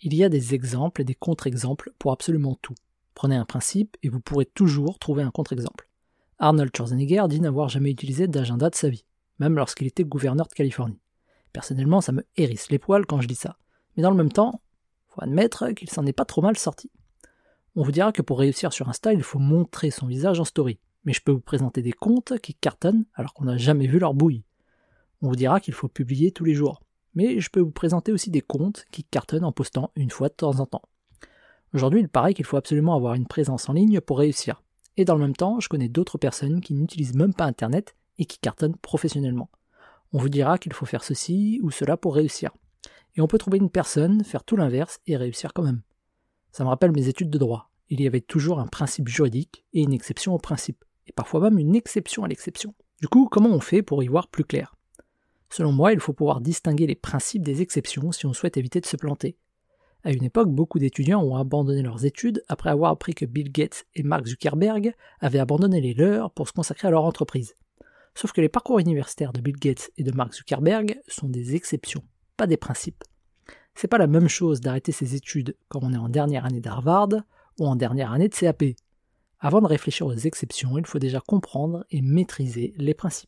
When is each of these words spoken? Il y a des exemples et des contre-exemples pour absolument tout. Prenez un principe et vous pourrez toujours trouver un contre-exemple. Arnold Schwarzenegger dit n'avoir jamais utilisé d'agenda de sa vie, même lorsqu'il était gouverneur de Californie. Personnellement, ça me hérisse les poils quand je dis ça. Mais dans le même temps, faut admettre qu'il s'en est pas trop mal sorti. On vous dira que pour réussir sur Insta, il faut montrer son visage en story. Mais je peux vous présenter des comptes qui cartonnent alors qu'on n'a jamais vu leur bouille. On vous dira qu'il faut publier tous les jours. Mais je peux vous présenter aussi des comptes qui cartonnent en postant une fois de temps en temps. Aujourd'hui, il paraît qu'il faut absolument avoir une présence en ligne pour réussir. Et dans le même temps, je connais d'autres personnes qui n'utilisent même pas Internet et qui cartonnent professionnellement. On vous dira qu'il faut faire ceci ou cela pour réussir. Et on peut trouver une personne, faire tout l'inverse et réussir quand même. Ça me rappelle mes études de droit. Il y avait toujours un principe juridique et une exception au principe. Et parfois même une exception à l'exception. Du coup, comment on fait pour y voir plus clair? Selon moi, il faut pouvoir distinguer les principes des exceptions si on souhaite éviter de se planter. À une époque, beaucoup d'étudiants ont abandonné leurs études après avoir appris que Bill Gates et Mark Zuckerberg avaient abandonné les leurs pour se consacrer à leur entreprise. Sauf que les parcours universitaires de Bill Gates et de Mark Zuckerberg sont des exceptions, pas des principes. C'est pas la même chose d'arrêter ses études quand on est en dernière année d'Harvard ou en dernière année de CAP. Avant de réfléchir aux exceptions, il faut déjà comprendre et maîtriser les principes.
Il 0.00 0.14
y 0.14 0.22
a 0.22 0.28
des 0.28 0.54
exemples 0.54 1.00
et 1.00 1.04
des 1.04 1.14
contre-exemples 1.14 1.92
pour 1.98 2.12
absolument 2.12 2.56
tout. 2.62 2.74
Prenez 3.14 3.34
un 3.34 3.44
principe 3.44 3.96
et 4.02 4.08
vous 4.08 4.20
pourrez 4.20 4.46
toujours 4.46 4.98
trouver 4.98 5.24
un 5.24 5.30
contre-exemple. 5.30 5.88
Arnold 6.38 6.70
Schwarzenegger 6.76 7.24
dit 7.28 7.40
n'avoir 7.40 7.68
jamais 7.68 7.90
utilisé 7.90 8.28
d'agenda 8.28 8.70
de 8.70 8.76
sa 8.76 8.88
vie, 8.88 9.04
même 9.40 9.56
lorsqu'il 9.56 9.88
était 9.88 10.04
gouverneur 10.04 10.46
de 10.46 10.54
Californie. 10.54 11.00
Personnellement, 11.52 12.00
ça 12.00 12.12
me 12.12 12.24
hérisse 12.36 12.70
les 12.70 12.78
poils 12.78 13.06
quand 13.06 13.20
je 13.20 13.26
dis 13.26 13.34
ça. 13.34 13.56
Mais 13.96 14.04
dans 14.04 14.10
le 14.10 14.16
même 14.16 14.30
temps, 14.30 14.62
faut 15.08 15.22
admettre 15.22 15.70
qu'il 15.70 15.90
s'en 15.90 16.06
est 16.06 16.12
pas 16.12 16.24
trop 16.24 16.42
mal 16.42 16.56
sorti. 16.56 16.92
On 17.74 17.82
vous 17.82 17.90
dira 17.90 18.12
que 18.12 18.22
pour 18.22 18.38
réussir 18.38 18.72
sur 18.72 18.88
Insta, 18.88 19.12
il 19.12 19.22
faut 19.22 19.40
montrer 19.40 19.90
son 19.90 20.06
visage 20.06 20.38
en 20.38 20.44
story. 20.44 20.78
Mais 21.04 21.12
je 21.12 21.22
peux 21.22 21.32
vous 21.32 21.40
présenter 21.40 21.82
des 21.82 21.92
comptes 21.92 22.38
qui 22.38 22.54
cartonnent 22.54 23.04
alors 23.14 23.34
qu'on 23.34 23.44
n'a 23.44 23.56
jamais 23.56 23.88
vu 23.88 23.98
leur 23.98 24.14
bouille. 24.14 24.44
On 25.22 25.28
vous 25.28 25.36
dira 25.36 25.58
qu'il 25.58 25.74
faut 25.74 25.88
publier 25.88 26.30
tous 26.30 26.44
les 26.44 26.54
jours. 26.54 26.82
Mais 27.18 27.40
je 27.40 27.50
peux 27.50 27.58
vous 27.58 27.72
présenter 27.72 28.12
aussi 28.12 28.30
des 28.30 28.42
comptes 28.42 28.84
qui 28.92 29.02
cartonnent 29.02 29.42
en 29.44 29.50
postant 29.50 29.90
une 29.96 30.12
fois 30.12 30.28
de 30.28 30.34
temps 30.34 30.60
en 30.60 30.66
temps. 30.66 30.84
Aujourd'hui, 31.74 31.98
il 31.98 32.08
paraît 32.08 32.32
qu'il 32.32 32.44
faut 32.44 32.56
absolument 32.56 32.94
avoir 32.94 33.14
une 33.14 33.26
présence 33.26 33.68
en 33.68 33.72
ligne 33.72 34.00
pour 34.00 34.20
réussir. 34.20 34.62
Et 34.96 35.04
dans 35.04 35.16
le 35.16 35.22
même 35.22 35.34
temps, 35.34 35.58
je 35.58 35.68
connais 35.68 35.88
d'autres 35.88 36.16
personnes 36.16 36.60
qui 36.60 36.74
n'utilisent 36.74 37.16
même 37.16 37.34
pas 37.34 37.46
Internet 37.46 37.96
et 38.18 38.24
qui 38.24 38.38
cartonnent 38.38 38.76
professionnellement. 38.76 39.50
On 40.12 40.18
vous 40.18 40.28
dira 40.28 40.58
qu'il 40.58 40.72
faut 40.72 40.86
faire 40.86 41.02
ceci 41.02 41.58
ou 41.60 41.72
cela 41.72 41.96
pour 41.96 42.14
réussir. 42.14 42.52
Et 43.16 43.20
on 43.20 43.26
peut 43.26 43.38
trouver 43.38 43.58
une 43.58 43.68
personne, 43.68 44.22
faire 44.22 44.44
tout 44.44 44.54
l'inverse 44.54 45.00
et 45.08 45.16
réussir 45.16 45.52
quand 45.52 45.64
même. 45.64 45.82
Ça 46.52 46.62
me 46.62 46.68
rappelle 46.68 46.92
mes 46.92 47.08
études 47.08 47.30
de 47.30 47.38
droit. 47.38 47.72
Il 47.88 48.00
y 48.00 48.06
avait 48.06 48.20
toujours 48.20 48.60
un 48.60 48.68
principe 48.68 49.08
juridique 49.08 49.64
et 49.72 49.82
une 49.82 49.92
exception 49.92 50.34
au 50.34 50.38
principe. 50.38 50.84
Et 51.08 51.12
parfois 51.12 51.40
même 51.40 51.58
une 51.58 51.74
exception 51.74 52.22
à 52.22 52.28
l'exception. 52.28 52.76
Du 53.00 53.08
coup, 53.08 53.28
comment 53.28 53.50
on 53.50 53.58
fait 53.58 53.82
pour 53.82 54.04
y 54.04 54.06
voir 54.06 54.28
plus 54.28 54.44
clair? 54.44 54.77
Selon 55.50 55.72
moi, 55.72 55.92
il 55.92 56.00
faut 56.00 56.12
pouvoir 56.12 56.40
distinguer 56.40 56.86
les 56.86 56.94
principes 56.94 57.42
des 57.42 57.62
exceptions 57.62 58.12
si 58.12 58.26
on 58.26 58.32
souhaite 58.32 58.56
éviter 58.56 58.80
de 58.80 58.86
se 58.86 58.96
planter. 58.96 59.36
À 60.04 60.12
une 60.12 60.24
époque, 60.24 60.50
beaucoup 60.50 60.78
d'étudiants 60.78 61.22
ont 61.22 61.36
abandonné 61.36 61.82
leurs 61.82 62.04
études 62.04 62.42
après 62.48 62.70
avoir 62.70 62.92
appris 62.92 63.14
que 63.14 63.24
Bill 63.24 63.50
Gates 63.50 63.84
et 63.94 64.02
Mark 64.02 64.26
Zuckerberg 64.26 64.94
avaient 65.20 65.40
abandonné 65.40 65.80
les 65.80 65.94
leurs 65.94 66.30
pour 66.30 66.48
se 66.48 66.52
consacrer 66.52 66.88
à 66.88 66.90
leur 66.90 67.04
entreprise. 67.04 67.54
Sauf 68.14 68.32
que 68.32 68.40
les 68.40 68.48
parcours 68.48 68.78
universitaires 68.78 69.32
de 69.32 69.40
Bill 69.40 69.56
Gates 69.56 69.90
et 69.96 70.04
de 70.04 70.12
Mark 70.12 70.34
Zuckerberg 70.34 71.00
sont 71.08 71.28
des 71.28 71.54
exceptions, 71.56 72.04
pas 72.36 72.46
des 72.46 72.56
principes. 72.56 73.04
C'est 73.74 73.88
pas 73.88 73.98
la 73.98 74.06
même 74.06 74.28
chose 74.28 74.60
d'arrêter 74.60 74.92
ses 74.92 75.14
études 75.14 75.56
quand 75.68 75.80
on 75.82 75.92
est 75.92 75.98
en 75.98 76.08
dernière 76.08 76.44
année 76.44 76.60
d'Harvard 76.60 77.10
ou 77.58 77.66
en 77.66 77.76
dernière 77.76 78.12
année 78.12 78.28
de 78.28 78.34
CAP. 78.34 78.64
Avant 79.40 79.60
de 79.60 79.66
réfléchir 79.66 80.06
aux 80.06 80.14
exceptions, 80.14 80.78
il 80.78 80.86
faut 80.86 80.98
déjà 80.98 81.20
comprendre 81.20 81.84
et 81.90 82.02
maîtriser 82.02 82.74
les 82.76 82.94
principes. 82.94 83.16